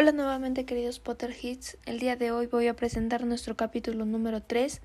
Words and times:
Hola 0.00 0.12
nuevamente 0.12 0.64
queridos 0.64 0.98
Potterheads, 0.98 1.76
el 1.84 1.98
día 1.98 2.16
de 2.16 2.32
hoy 2.32 2.46
voy 2.46 2.68
a 2.68 2.74
presentar 2.74 3.26
nuestro 3.26 3.54
capítulo 3.54 4.06
número 4.06 4.42
3. 4.42 4.80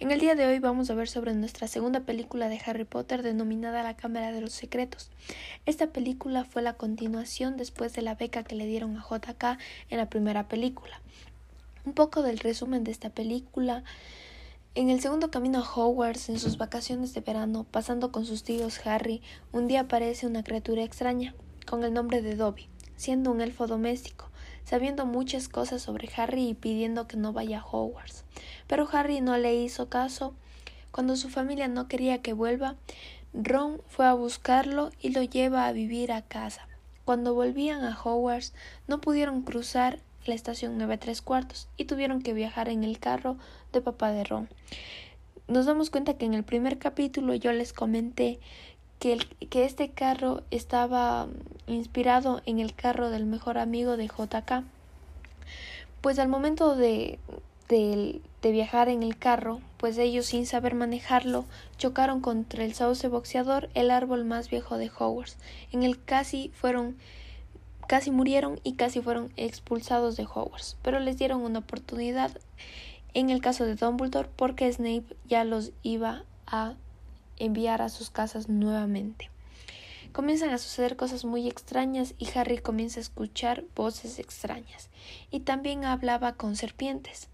En 0.00 0.10
el 0.10 0.18
día 0.18 0.34
de 0.34 0.48
hoy 0.48 0.58
vamos 0.58 0.90
a 0.90 0.96
ver 0.96 1.08
sobre 1.08 1.32
nuestra 1.32 1.68
segunda 1.68 2.00
película 2.00 2.48
de 2.48 2.60
Harry 2.66 2.82
Potter 2.82 3.22
denominada 3.22 3.84
La 3.84 3.96
Cámara 3.96 4.32
de 4.32 4.40
los 4.40 4.52
Secretos. 4.52 5.12
Esta 5.64 5.92
película 5.92 6.44
fue 6.44 6.62
la 6.62 6.72
continuación 6.72 7.56
después 7.56 7.92
de 7.92 8.02
la 8.02 8.16
beca 8.16 8.42
que 8.42 8.56
le 8.56 8.66
dieron 8.66 8.96
a 8.96 9.06
JK 9.08 9.60
en 9.90 9.98
la 9.98 10.10
primera 10.10 10.48
película. 10.48 11.00
Un 11.84 11.92
poco 11.92 12.22
del 12.22 12.40
resumen 12.40 12.82
de 12.82 12.90
esta 12.90 13.10
película. 13.10 13.84
En 14.74 14.90
el 14.90 15.00
segundo 15.00 15.30
camino 15.30 15.60
a 15.60 15.72
Hogwarts, 15.72 16.30
en 16.30 16.40
sus 16.40 16.58
vacaciones 16.58 17.14
de 17.14 17.20
verano, 17.20 17.64
pasando 17.70 18.10
con 18.10 18.26
sus 18.26 18.42
tíos 18.42 18.84
Harry, 18.84 19.22
un 19.52 19.68
día 19.68 19.82
aparece 19.82 20.26
una 20.26 20.42
criatura 20.42 20.82
extraña, 20.82 21.36
con 21.64 21.84
el 21.84 21.92
nombre 21.92 22.22
de 22.22 22.34
Dobby, 22.34 22.68
siendo 22.96 23.30
un 23.30 23.40
elfo 23.40 23.68
doméstico 23.68 24.27
sabiendo 24.68 25.06
muchas 25.06 25.48
cosas 25.48 25.80
sobre 25.80 26.10
Harry 26.14 26.48
y 26.48 26.54
pidiendo 26.54 27.08
que 27.08 27.16
no 27.16 27.32
vaya 27.32 27.60
a 27.60 27.64
Hogwarts. 27.64 28.24
Pero 28.66 28.86
Harry 28.92 29.22
no 29.22 29.38
le 29.38 29.54
hizo 29.54 29.88
caso. 29.88 30.34
Cuando 30.90 31.16
su 31.16 31.30
familia 31.30 31.68
no 31.68 31.88
quería 31.88 32.20
que 32.20 32.34
vuelva, 32.34 32.76
Ron 33.32 33.80
fue 33.86 34.04
a 34.04 34.12
buscarlo 34.12 34.90
y 35.00 35.08
lo 35.08 35.22
lleva 35.22 35.66
a 35.66 35.72
vivir 35.72 36.12
a 36.12 36.20
casa. 36.20 36.68
Cuando 37.06 37.32
volvían 37.32 37.82
a 37.82 37.98
Hogwarts, 37.98 38.52
no 38.86 39.00
pudieron 39.00 39.40
cruzar 39.40 40.00
la 40.26 40.34
estación 40.34 40.76
nueve 40.76 40.98
tres 40.98 41.22
cuartos 41.22 41.70
y 41.78 41.86
tuvieron 41.86 42.20
que 42.20 42.34
viajar 42.34 42.68
en 42.68 42.84
el 42.84 42.98
carro 42.98 43.38
de 43.72 43.80
papá 43.80 44.12
de 44.12 44.24
Ron. 44.24 44.50
Nos 45.46 45.64
damos 45.64 45.88
cuenta 45.88 46.18
que 46.18 46.26
en 46.26 46.34
el 46.34 46.44
primer 46.44 46.78
capítulo 46.78 47.34
yo 47.34 47.52
les 47.52 47.72
comenté 47.72 48.38
que, 48.98 49.18
que 49.50 49.64
este 49.64 49.90
carro 49.90 50.42
estaba 50.50 51.28
inspirado 51.66 52.42
en 52.46 52.58
el 52.58 52.74
carro 52.74 53.10
del 53.10 53.26
mejor 53.26 53.58
amigo 53.58 53.96
de 53.96 54.06
JK. 54.06 54.64
Pues 56.00 56.18
al 56.18 56.28
momento 56.28 56.76
de, 56.76 57.18
de, 57.68 58.20
de, 58.42 58.52
viajar 58.52 58.88
en 58.88 59.02
el 59.02 59.18
carro, 59.18 59.60
pues 59.76 59.98
ellos 59.98 60.26
sin 60.26 60.46
saber 60.46 60.74
manejarlo 60.74 61.44
chocaron 61.76 62.20
contra 62.20 62.64
el 62.64 62.74
sauce 62.74 63.08
boxeador, 63.08 63.68
el 63.74 63.90
árbol 63.90 64.24
más 64.24 64.48
viejo 64.48 64.78
de 64.78 64.90
Hogwarts, 64.96 65.36
en 65.72 65.82
el 65.82 66.02
casi 66.02 66.50
fueron 66.54 66.96
casi 67.88 68.10
murieron 68.10 68.60
y 68.64 68.74
casi 68.74 69.00
fueron 69.00 69.32
expulsados 69.36 70.16
de 70.16 70.24
Hogwarts, 70.24 70.76
pero 70.82 71.00
les 71.00 71.16
dieron 71.16 71.40
una 71.40 71.60
oportunidad 71.60 72.30
en 73.14 73.30
el 73.30 73.40
caso 73.40 73.64
de 73.64 73.74
Dumbledore 73.74 74.28
porque 74.36 74.70
Snape 74.70 75.16
ya 75.26 75.44
los 75.44 75.72
iba 75.82 76.24
a 76.46 76.74
enviar 77.38 77.82
a 77.82 77.88
sus 77.88 78.10
casas 78.10 78.48
nuevamente. 78.48 79.30
Comienzan 80.12 80.50
a 80.50 80.58
suceder 80.58 80.96
cosas 80.96 81.24
muy 81.24 81.46
extrañas 81.48 82.14
y 82.18 82.26
Harry 82.34 82.58
comienza 82.58 82.98
a 82.98 83.02
escuchar 83.02 83.64
voces 83.76 84.18
extrañas 84.18 84.88
y 85.30 85.40
también 85.40 85.84
hablaba 85.84 86.32
con 86.32 86.56
serpientes. 86.56 87.28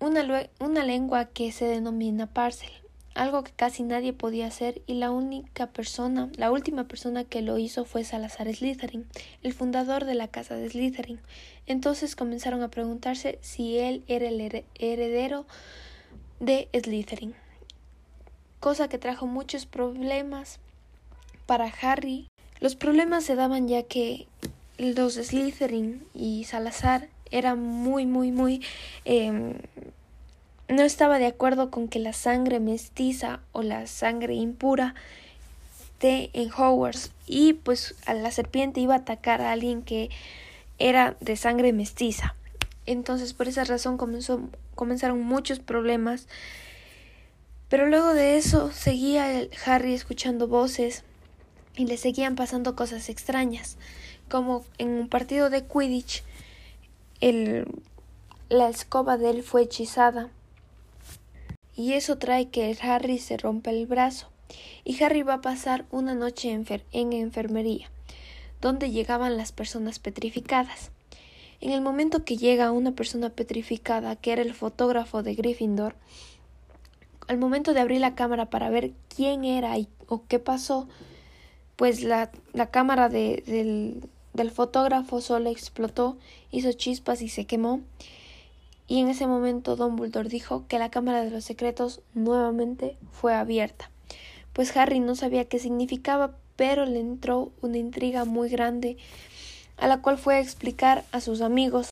Una, 0.00 0.48
una 0.60 0.84
lengua 0.84 1.26
que 1.26 1.50
se 1.52 1.66
denomina 1.66 2.26
parcel, 2.26 2.70
algo 3.14 3.42
que 3.42 3.52
casi 3.52 3.82
nadie 3.82 4.12
podía 4.12 4.46
hacer 4.46 4.82
y 4.86 4.94
la 4.94 5.10
única 5.10 5.66
persona, 5.66 6.30
la 6.36 6.50
última 6.50 6.84
persona 6.84 7.24
que 7.24 7.42
lo 7.42 7.58
hizo 7.58 7.84
fue 7.84 8.04
Salazar 8.04 8.52
Slytherin, 8.52 9.06
el 9.42 9.52
fundador 9.52 10.04
de 10.04 10.14
la 10.14 10.28
casa 10.28 10.54
de 10.54 10.70
Slytherin. 10.70 11.20
Entonces 11.66 12.16
comenzaron 12.16 12.62
a 12.62 12.68
preguntarse 12.68 13.38
si 13.40 13.78
él 13.78 14.04
era 14.06 14.28
el 14.28 14.64
heredero 14.74 15.46
de 16.40 16.68
Slytherin 16.72 17.34
cosa 18.64 18.88
que 18.88 18.96
trajo 18.96 19.26
muchos 19.26 19.66
problemas 19.66 20.58
para 21.44 21.66
Harry. 21.82 22.30
Los 22.60 22.76
problemas 22.76 23.22
se 23.22 23.34
daban 23.34 23.68
ya 23.68 23.82
que 23.82 24.26
los 24.78 25.16
Slytherin 25.16 26.02
y 26.14 26.44
Salazar 26.44 27.08
eran 27.30 27.60
muy, 27.60 28.06
muy, 28.06 28.32
muy... 28.32 28.62
Eh, 29.04 29.52
no 30.68 30.82
estaba 30.82 31.18
de 31.18 31.26
acuerdo 31.26 31.70
con 31.70 31.88
que 31.88 31.98
la 31.98 32.14
sangre 32.14 32.58
mestiza 32.58 33.40
o 33.52 33.60
la 33.60 33.86
sangre 33.86 34.32
impura 34.32 34.94
esté 35.82 36.30
en 36.32 36.50
Hogwarts 36.50 37.12
y 37.26 37.52
pues 37.52 37.94
la 38.06 38.30
serpiente 38.30 38.80
iba 38.80 38.94
a 38.94 38.98
atacar 39.00 39.42
a 39.42 39.52
alguien 39.52 39.82
que 39.82 40.08
era 40.78 41.18
de 41.20 41.36
sangre 41.36 41.74
mestiza. 41.74 42.34
Entonces 42.86 43.34
por 43.34 43.46
esa 43.46 43.64
razón 43.64 43.98
comenzaron 44.74 45.20
muchos 45.20 45.58
problemas 45.58 46.28
pero 47.74 47.88
luego 47.88 48.14
de 48.14 48.36
eso 48.36 48.70
seguía 48.70 49.48
Harry 49.66 49.94
escuchando 49.94 50.46
voces 50.46 51.02
y 51.76 51.86
le 51.86 51.96
seguían 51.96 52.36
pasando 52.36 52.76
cosas 52.76 53.08
extrañas, 53.08 53.78
como 54.30 54.64
en 54.78 54.90
un 54.90 55.08
partido 55.08 55.50
de 55.50 55.64
Quidditch 55.64 56.22
la 58.48 58.68
escoba 58.68 59.18
de 59.18 59.30
él 59.30 59.42
fue 59.42 59.62
hechizada 59.62 60.30
y 61.74 61.94
eso 61.94 62.16
trae 62.16 62.48
que 62.48 62.78
Harry 62.80 63.18
se 63.18 63.38
rompe 63.38 63.70
el 63.70 63.88
brazo 63.88 64.30
y 64.84 65.02
Harry 65.02 65.24
va 65.24 65.34
a 65.34 65.40
pasar 65.40 65.84
una 65.90 66.14
noche 66.14 66.52
en, 66.52 66.64
en 66.92 67.12
enfermería, 67.12 67.90
donde 68.60 68.92
llegaban 68.92 69.36
las 69.36 69.50
personas 69.50 69.98
petrificadas. 69.98 70.92
En 71.60 71.72
el 71.72 71.80
momento 71.80 72.24
que 72.24 72.36
llega 72.36 72.70
una 72.70 72.92
persona 72.92 73.30
petrificada, 73.30 74.14
que 74.14 74.30
era 74.30 74.42
el 74.42 74.54
fotógrafo 74.54 75.24
de 75.24 75.34
Gryffindor, 75.34 75.96
al 77.28 77.38
momento 77.38 77.74
de 77.74 77.80
abrir 77.80 78.00
la 78.00 78.14
cámara 78.14 78.50
para 78.50 78.70
ver 78.70 78.92
quién 79.14 79.44
era 79.44 79.76
y, 79.78 79.88
o 80.06 80.26
qué 80.26 80.38
pasó, 80.38 80.88
pues 81.76 82.02
la, 82.02 82.30
la 82.52 82.70
cámara 82.70 83.08
de, 83.08 83.42
del, 83.46 84.08
del 84.32 84.50
fotógrafo 84.50 85.20
solo 85.20 85.50
explotó, 85.50 86.18
hizo 86.50 86.72
chispas 86.72 87.22
y 87.22 87.28
se 87.28 87.46
quemó. 87.46 87.80
Y 88.86 89.00
en 89.00 89.08
ese 89.08 89.26
momento 89.26 89.76
Dumbledore 89.76 90.28
dijo 90.28 90.66
que 90.68 90.78
la 90.78 90.90
cámara 90.90 91.24
de 91.24 91.30
los 91.30 91.44
secretos 91.44 92.02
nuevamente 92.12 92.98
fue 93.12 93.34
abierta. 93.34 93.90
Pues 94.52 94.76
Harry 94.76 95.00
no 95.00 95.14
sabía 95.14 95.46
qué 95.46 95.58
significaba, 95.58 96.36
pero 96.56 96.84
le 96.84 97.00
entró 97.00 97.50
una 97.62 97.78
intriga 97.78 98.24
muy 98.24 98.48
grande, 98.48 98.98
a 99.76 99.88
la 99.88 100.02
cual 100.02 100.18
fue 100.18 100.36
a 100.36 100.40
explicar 100.40 101.04
a 101.12 101.20
sus 101.20 101.40
amigos. 101.40 101.88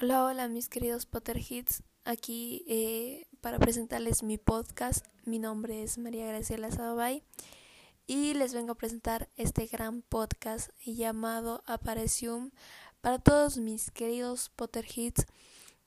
Hola, 0.00 0.24
hola 0.24 0.48
mis 0.48 0.68
queridos 0.68 1.04
Potterheads, 1.04 1.82
aquí 2.04 2.64
eh, 2.66 3.26
para 3.40 3.58
presentarles 3.58 4.22
mi 4.22 4.38
podcast. 4.38 5.04
Mi 5.24 5.38
nombre 5.38 5.82
es 5.82 5.98
María 5.98 6.26
Graciela 6.26 6.70
Sabay 6.70 7.22
y 8.06 8.34
les 8.34 8.52
vengo 8.52 8.72
a 8.72 8.76
presentar 8.76 9.28
este 9.36 9.66
gran 9.66 10.02
podcast 10.02 10.70
llamado 10.84 11.62
Aparecium 11.66 12.50
para 13.00 13.18
todos 13.18 13.56
mis 13.56 13.90
queridos 13.90 14.50
Potterheads 14.50 15.26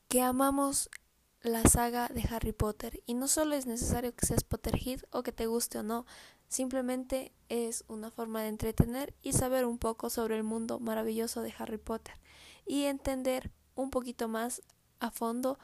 que 0.07 0.21
amamos 0.21 0.89
la 1.41 1.63
saga 1.63 2.07
de 2.07 2.23
Harry 2.29 2.53
Potter 2.53 3.01
y 3.05 3.13
no 3.13 3.27
solo 3.27 3.55
es 3.55 3.65
necesario 3.67 4.15
que 4.15 4.25
seas 4.25 4.43
Potterhead 4.43 5.01
o 5.11 5.21
que 5.21 5.31
te 5.31 5.45
guste 5.45 5.79
o 5.79 5.83
no, 5.83 6.05
simplemente 6.47 7.33
es 7.49 7.83
una 7.87 8.09
forma 8.09 8.41
de 8.41 8.47
entretener 8.47 9.13
y 9.21 9.33
saber 9.33 9.65
un 9.65 9.77
poco 9.77 10.09
sobre 10.09 10.37
el 10.37 10.43
mundo 10.43 10.79
maravilloso 10.79 11.41
de 11.41 11.53
Harry 11.57 11.77
Potter 11.77 12.15
y 12.65 12.83
entender 12.85 13.51
un 13.75 13.89
poquito 13.89 14.27
más 14.27 14.61
a 14.99 15.11
fondo 15.11 15.59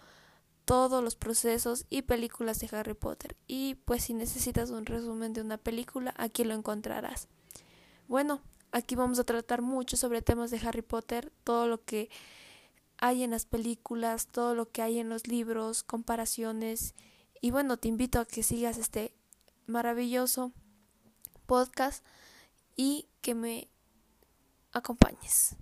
todos 0.69 1.03
los 1.03 1.15
procesos 1.15 1.87
y 1.89 2.03
películas 2.03 2.59
de 2.59 2.69
Harry 2.71 2.93
Potter. 2.93 3.35
Y 3.47 3.73
pues 3.85 4.03
si 4.03 4.13
necesitas 4.13 4.69
un 4.69 4.85
resumen 4.85 5.33
de 5.33 5.41
una 5.41 5.57
película, 5.57 6.13
aquí 6.15 6.43
lo 6.43 6.53
encontrarás. 6.53 7.27
Bueno, 8.07 8.39
aquí 8.71 8.93
vamos 8.93 9.17
a 9.17 9.23
tratar 9.23 9.63
mucho 9.63 9.97
sobre 9.97 10.21
temas 10.21 10.51
de 10.51 10.59
Harry 10.59 10.83
Potter, 10.83 11.33
todo 11.43 11.67
lo 11.67 11.83
que 11.83 12.11
hay 12.99 13.23
en 13.23 13.31
las 13.31 13.47
películas, 13.47 14.27
todo 14.27 14.53
lo 14.53 14.69
que 14.69 14.83
hay 14.83 14.99
en 14.99 15.09
los 15.09 15.25
libros, 15.25 15.81
comparaciones. 15.81 16.93
Y 17.41 17.49
bueno, 17.49 17.77
te 17.77 17.87
invito 17.87 18.19
a 18.19 18.25
que 18.25 18.43
sigas 18.43 18.77
este 18.77 19.11
maravilloso 19.65 20.51
podcast 21.47 22.05
y 22.75 23.07
que 23.21 23.33
me 23.33 23.69
acompañes. 24.71 25.55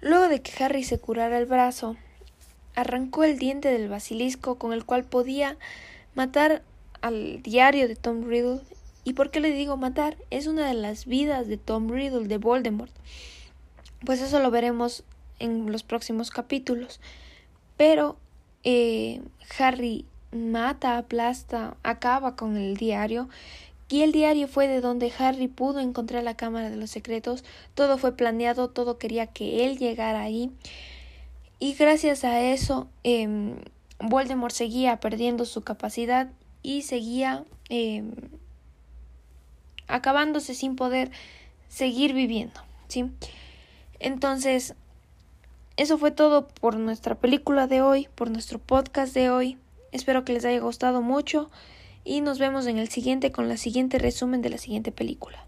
Luego 0.00 0.28
de 0.28 0.40
que 0.40 0.62
Harry 0.62 0.84
se 0.84 1.00
curara 1.00 1.36
el 1.36 1.46
brazo, 1.46 1.96
arrancó 2.74 3.24
el 3.24 3.38
diente 3.38 3.68
del 3.68 3.88
basilisco 3.88 4.56
con 4.56 4.72
el 4.72 4.84
cual 4.84 5.04
podía 5.04 5.56
matar 6.14 6.62
al 7.00 7.42
diario 7.42 7.88
de 7.88 7.96
Tom 7.96 8.24
Riddle. 8.24 8.60
¿Y 9.04 9.12
por 9.12 9.30
qué 9.30 9.40
le 9.40 9.52
digo 9.52 9.76
matar? 9.76 10.16
Es 10.30 10.46
una 10.46 10.66
de 10.66 10.74
las 10.74 11.06
vidas 11.06 11.46
de 11.46 11.58
Tom 11.58 11.90
Riddle, 11.90 12.26
de 12.26 12.38
Voldemort. 12.38 12.92
Pues 14.04 14.20
eso 14.20 14.40
lo 14.40 14.50
veremos 14.50 15.04
en 15.38 15.70
los 15.70 15.82
próximos 15.82 16.30
capítulos. 16.30 17.00
Pero 17.76 18.16
eh, 18.64 19.20
Harry 19.58 20.06
mata, 20.32 20.98
aplasta, 20.98 21.76
acaba 21.82 22.36
con 22.36 22.56
el 22.56 22.76
diario. 22.76 23.28
Y 23.88 24.02
el 24.02 24.12
diario 24.12 24.48
fue 24.48 24.66
de 24.66 24.80
donde 24.80 25.12
Harry 25.18 25.48
pudo 25.48 25.80
encontrar 25.80 26.22
la 26.24 26.36
Cámara 26.36 26.70
de 26.70 26.76
los 26.76 26.90
Secretos. 26.90 27.44
Todo 27.74 27.98
fue 27.98 28.16
planeado, 28.16 28.70
todo 28.70 28.98
quería 28.98 29.26
que 29.26 29.66
él 29.66 29.76
llegara 29.76 30.22
ahí. 30.22 30.50
Y 31.64 31.72
gracias 31.72 32.24
a 32.24 32.42
eso, 32.42 32.88
eh, 33.04 33.54
Voldemort 33.98 34.52
seguía 34.52 35.00
perdiendo 35.00 35.46
su 35.46 35.62
capacidad 35.62 36.28
y 36.62 36.82
seguía 36.82 37.46
eh, 37.70 38.04
acabándose 39.86 40.54
sin 40.54 40.76
poder 40.76 41.10
seguir 41.70 42.12
viviendo. 42.12 42.60
¿sí? 42.88 43.06
Entonces, 43.98 44.74
eso 45.78 45.96
fue 45.96 46.10
todo 46.10 46.48
por 46.48 46.76
nuestra 46.76 47.14
película 47.14 47.66
de 47.66 47.80
hoy, 47.80 48.08
por 48.14 48.30
nuestro 48.30 48.58
podcast 48.58 49.14
de 49.14 49.30
hoy. 49.30 49.56
Espero 49.90 50.22
que 50.22 50.34
les 50.34 50.44
haya 50.44 50.60
gustado 50.60 51.00
mucho 51.00 51.50
y 52.04 52.20
nos 52.20 52.38
vemos 52.38 52.66
en 52.66 52.76
el 52.76 52.90
siguiente 52.90 53.32
con 53.32 53.48
la 53.48 53.56
siguiente 53.56 53.98
resumen 53.98 54.42
de 54.42 54.50
la 54.50 54.58
siguiente 54.58 54.92
película. 54.92 55.46